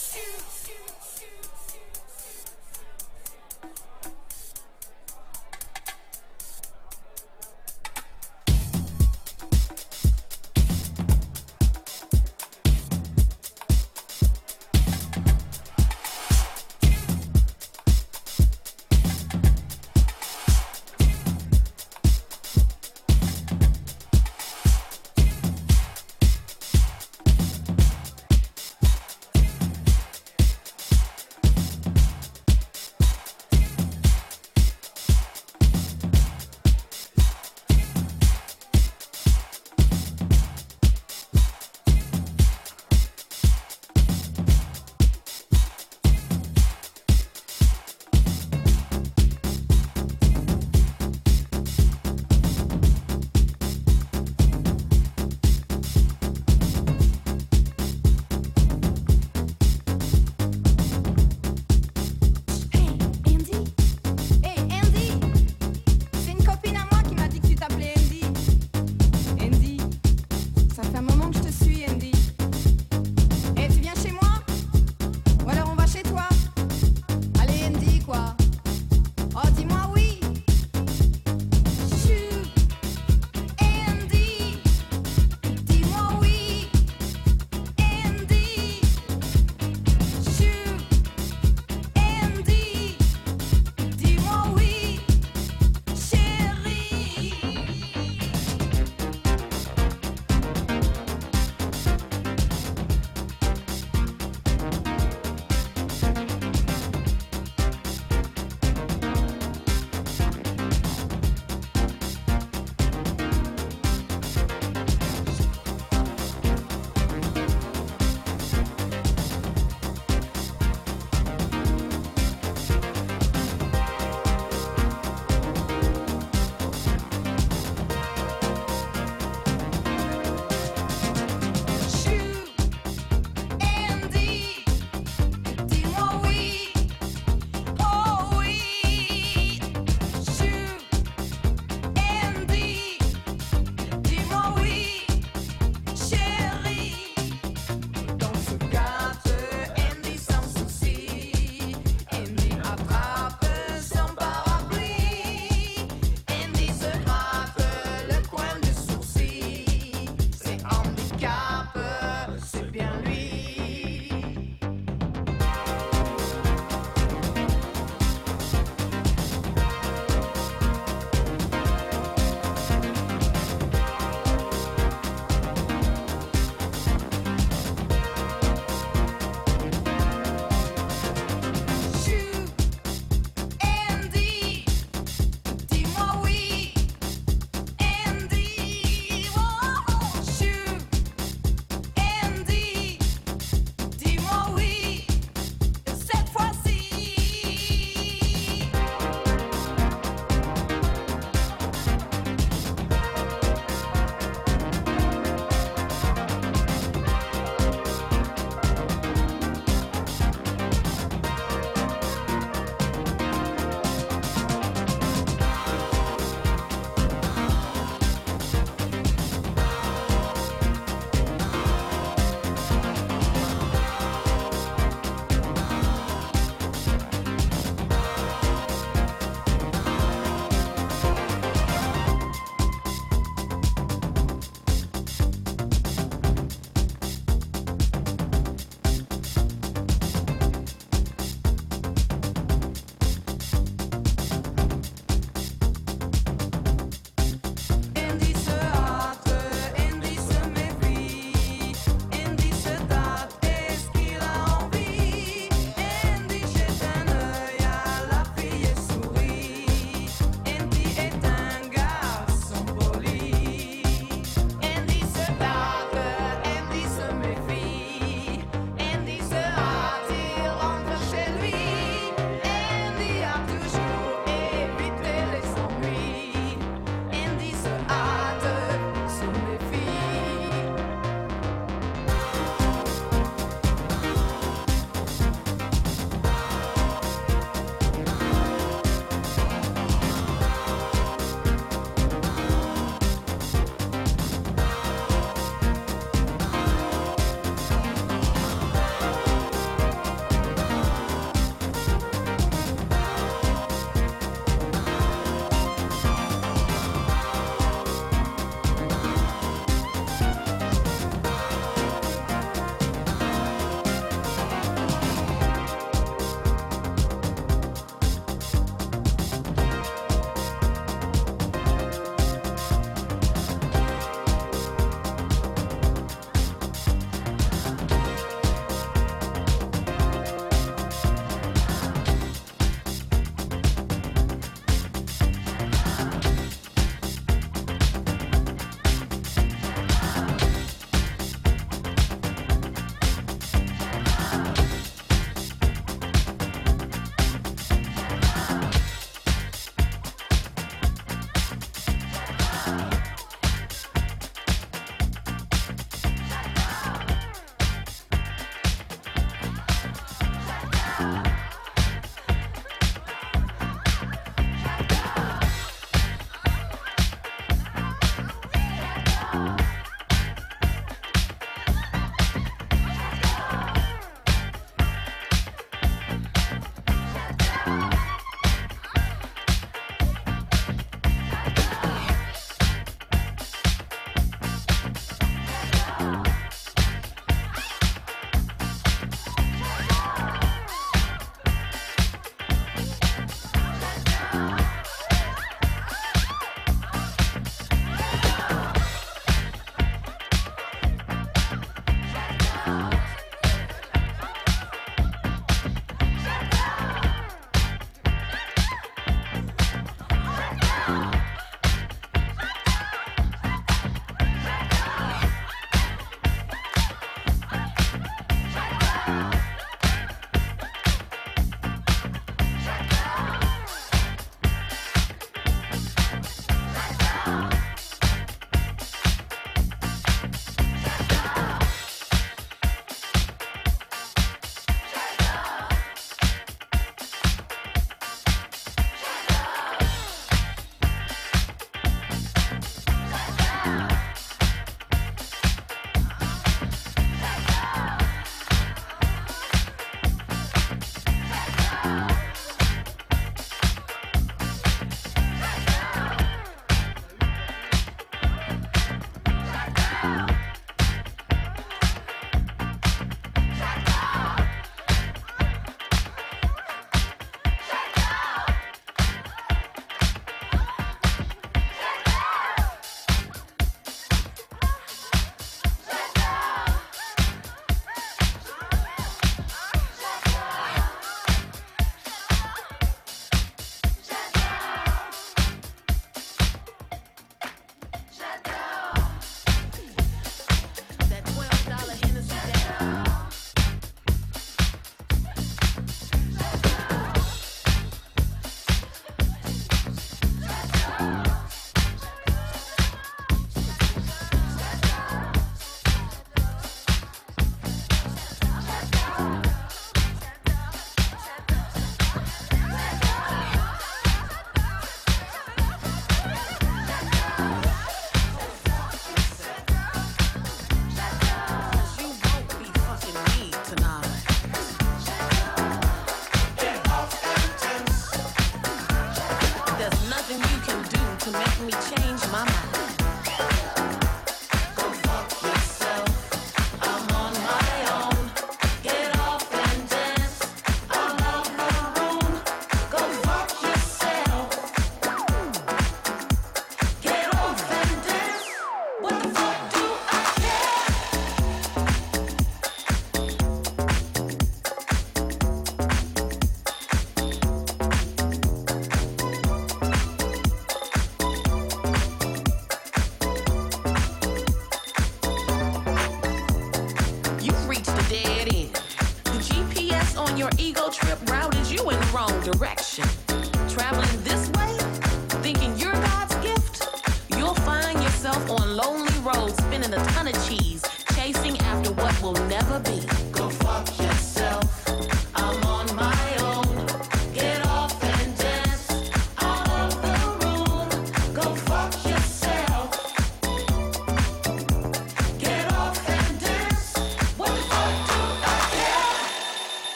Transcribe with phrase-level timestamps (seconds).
[0.00, 0.39] Yes.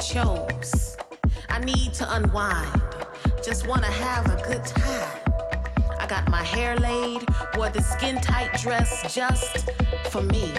[0.00, 0.96] Chose.
[1.48, 2.82] I need to unwind.
[3.44, 5.20] Just want to have a good time.
[5.98, 7.24] I got my hair laid,
[7.56, 9.70] wore the skin tight dress just
[10.10, 10.52] for me.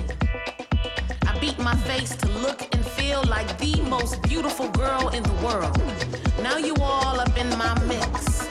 [1.27, 5.33] I beat my face to look and feel like the most beautiful girl in the
[5.45, 5.81] world.
[6.43, 8.47] Now you all up in my mix,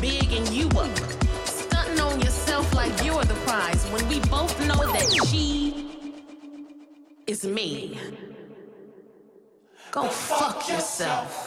[0.00, 0.98] big and you up,
[1.44, 6.20] stunting on yourself like you're the prize when we both know that she
[7.26, 7.98] is me.
[9.94, 11.43] Go fuck yourself.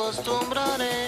[0.00, 0.99] Acostumbraré.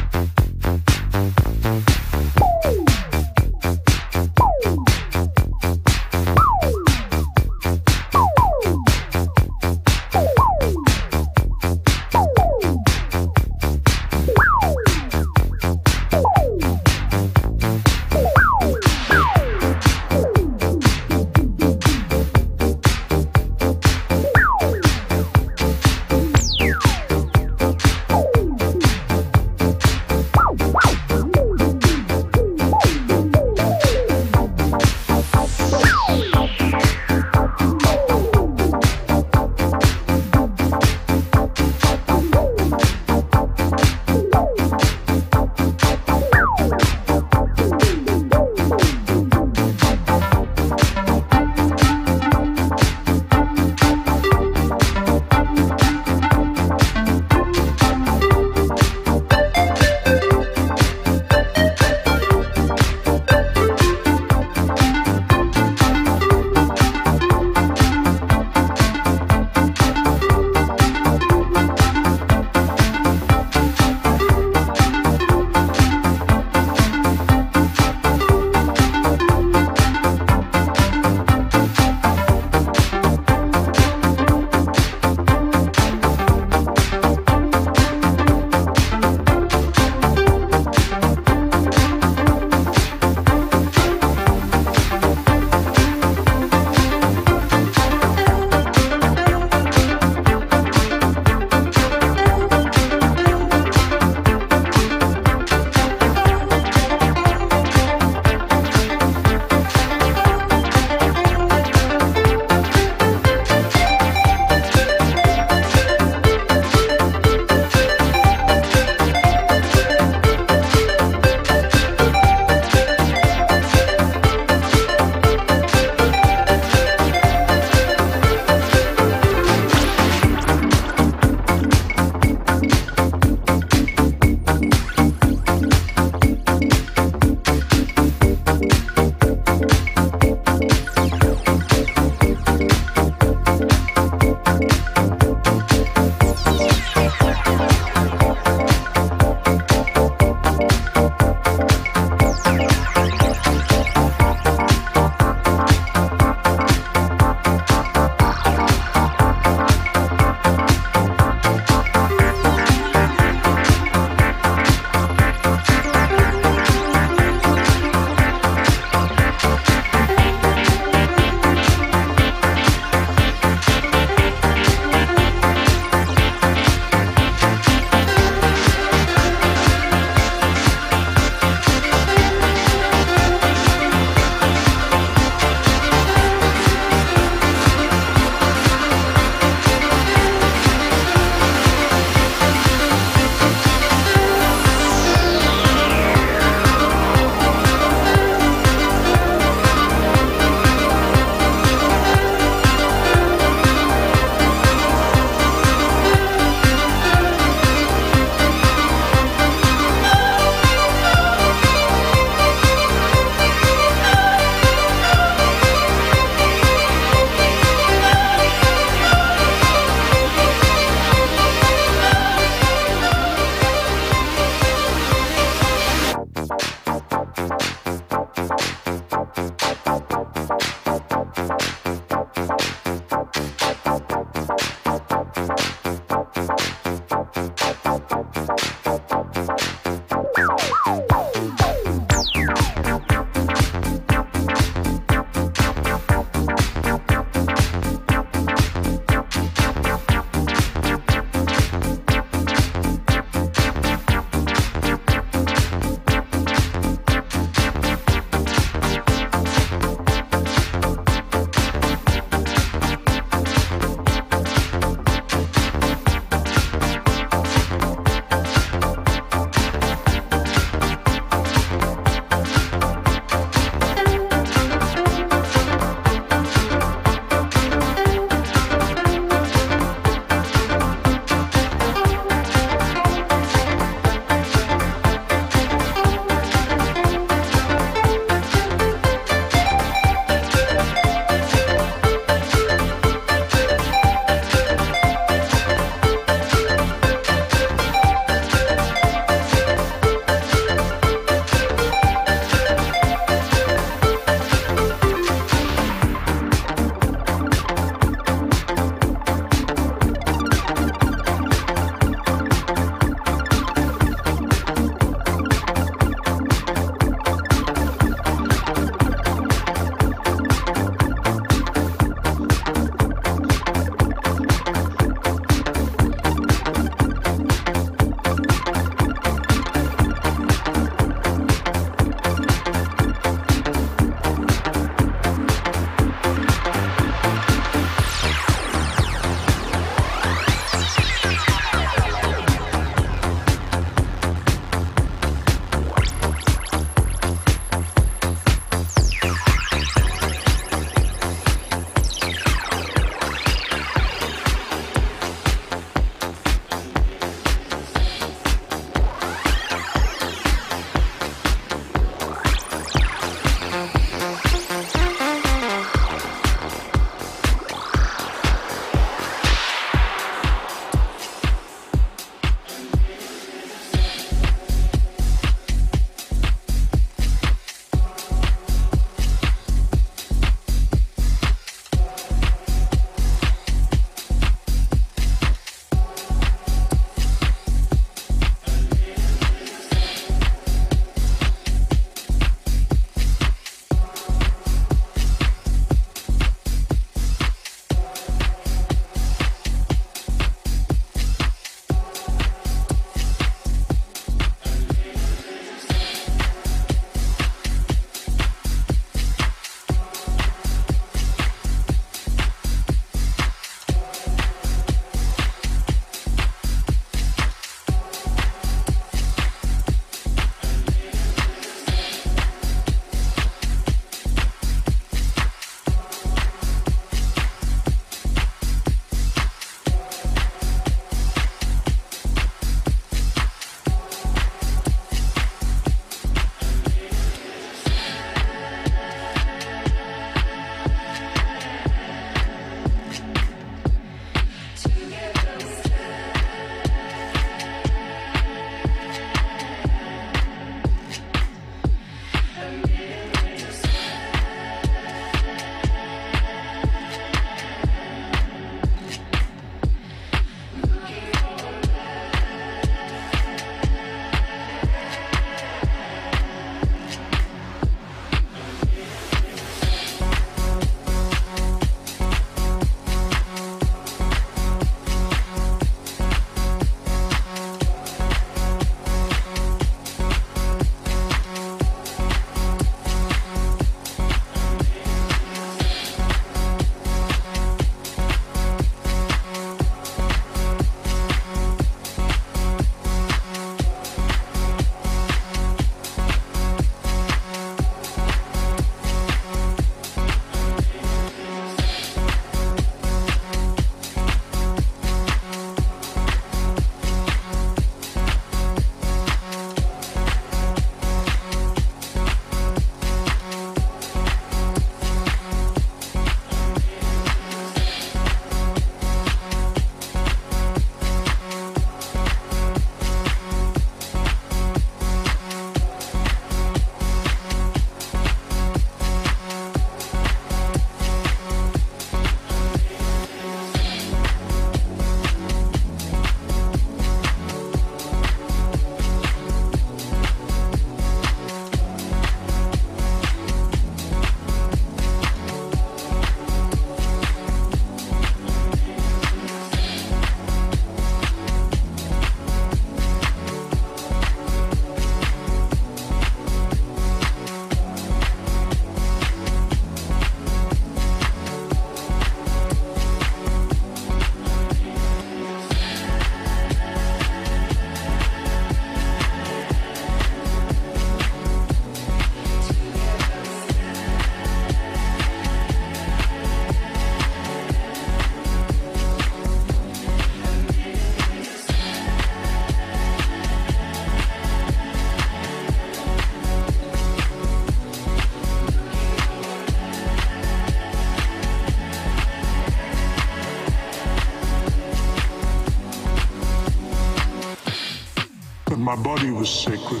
[598.88, 600.00] My body was sacred.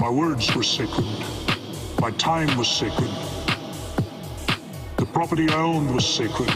[0.00, 1.06] My words were sacred.
[2.00, 3.10] My time was sacred.
[4.96, 6.50] The property I owned was sacred.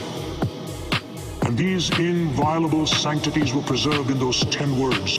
[1.42, 5.18] And these inviolable sanctities were preserved in those ten words.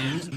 [0.00, 0.27] Yeah.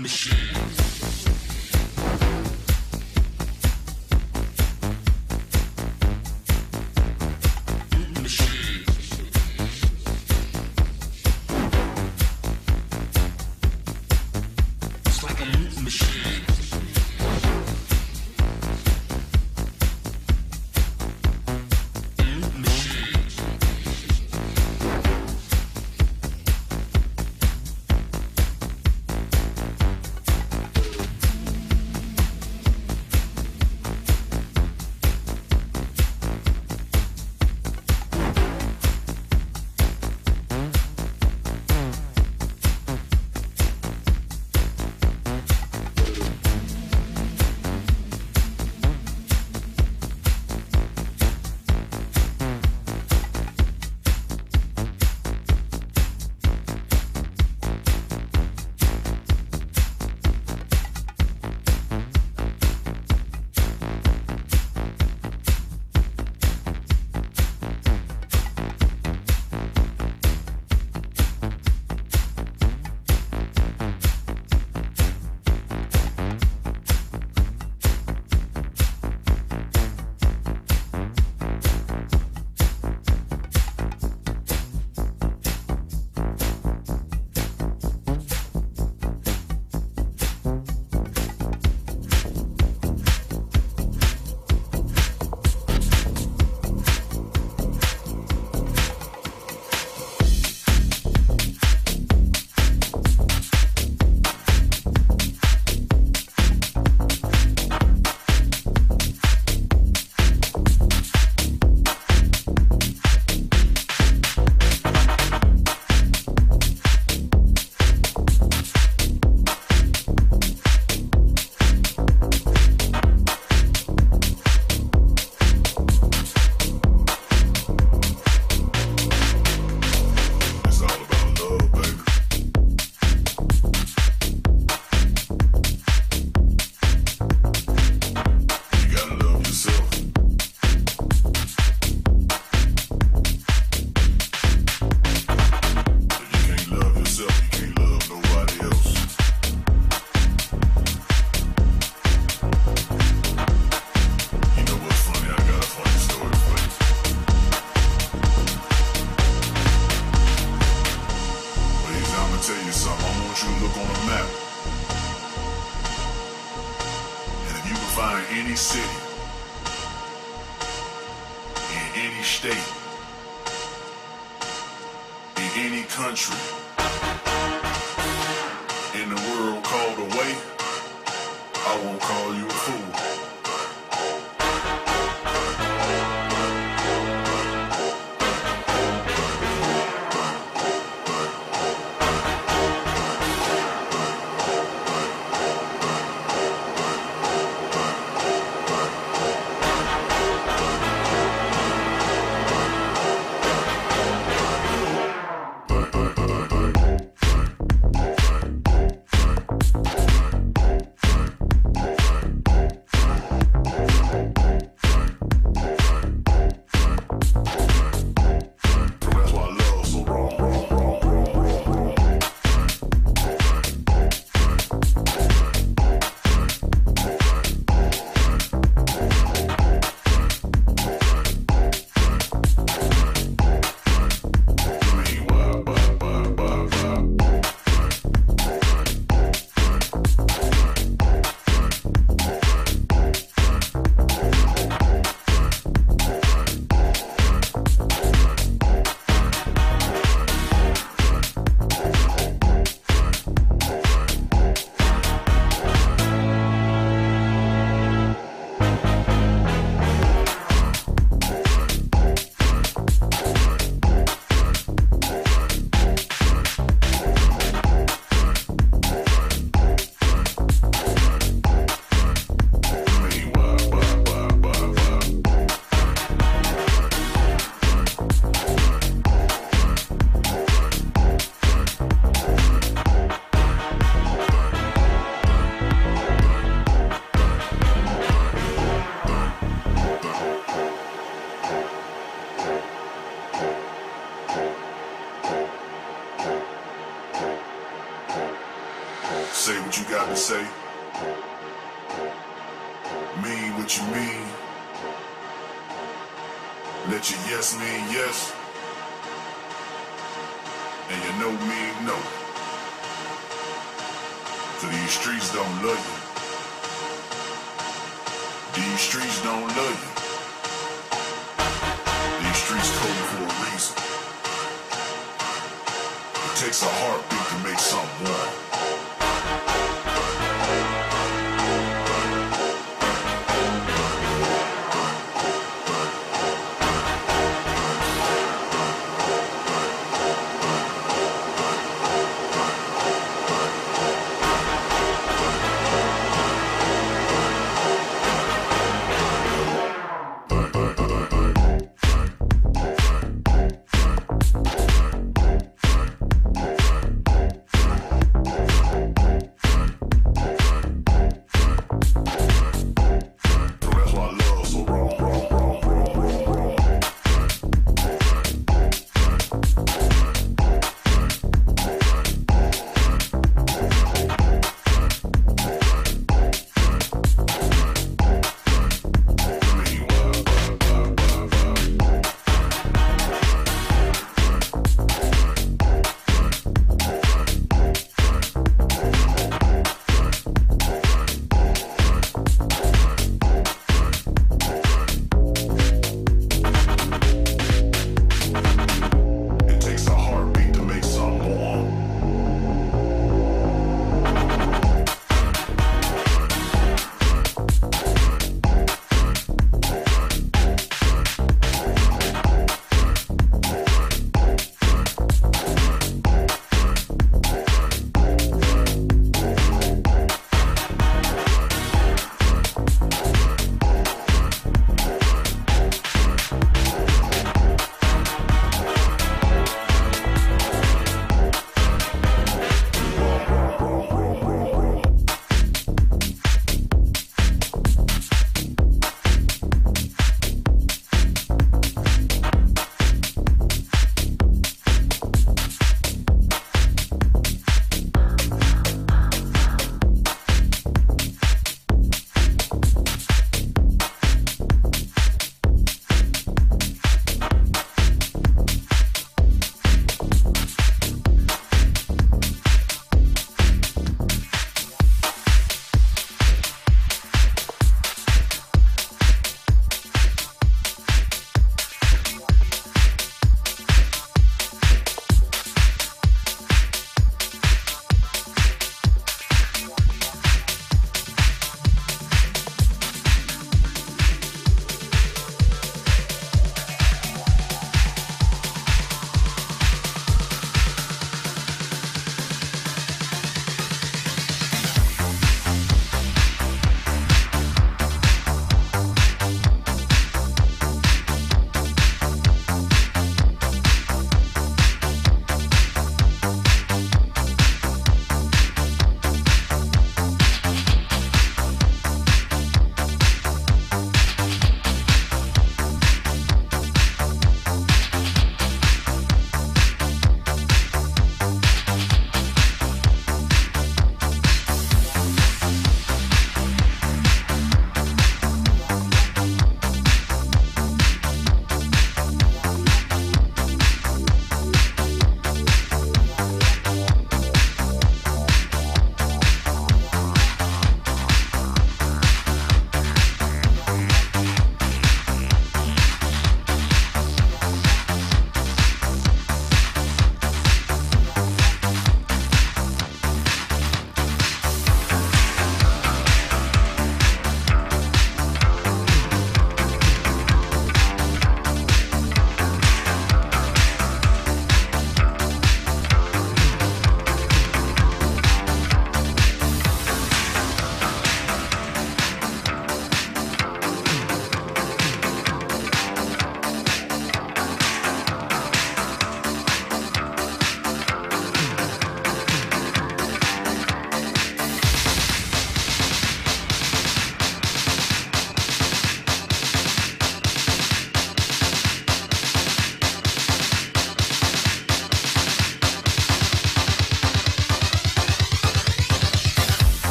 [315.33, 315.90] Don't love you.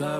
[0.00, 0.18] Ça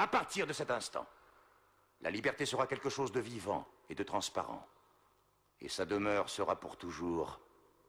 [0.00, 1.04] À partir de cet instant,
[2.02, 4.64] la liberté sera quelque chose de vivant et de transparent.
[5.60, 7.40] Et sa demeure sera pour toujours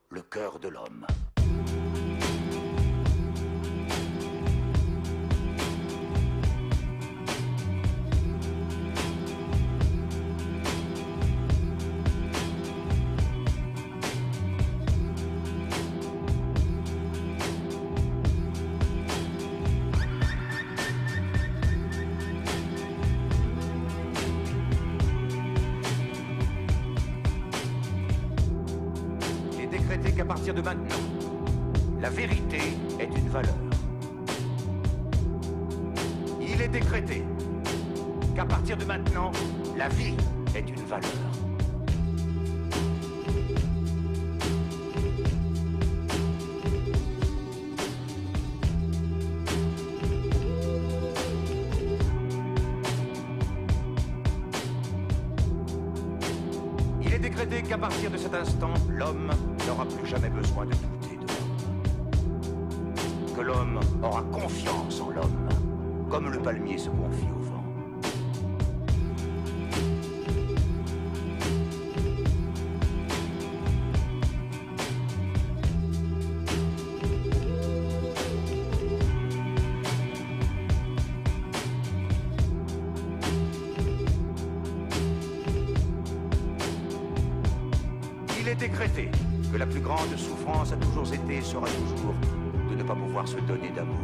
[0.10, 1.06] le cœur de l'homme.
[32.10, 32.79] La vérité
[88.40, 89.12] Il est décrété
[89.52, 92.16] que la plus grande souffrance a toujours été et sera toujours
[92.70, 93.99] de ne pas pouvoir se donner d'amour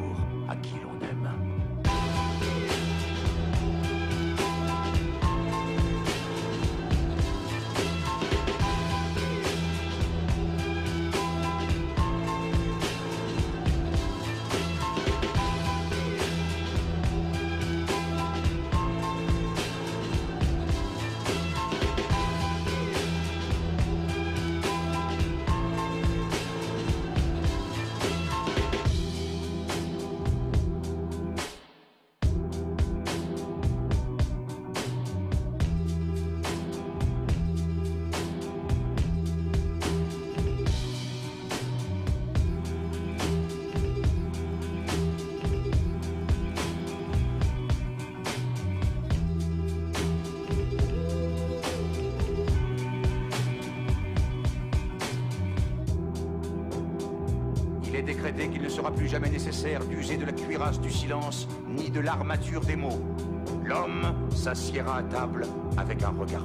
[62.06, 63.02] l'armature des mots.
[63.66, 66.45] L'homme s'assiera à table avec un regard